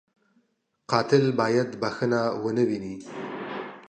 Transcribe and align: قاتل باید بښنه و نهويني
قاتل 0.91 1.25
باید 1.39 1.69
بښنه 1.81 2.21
و 2.41 2.43
نهويني 2.57 2.95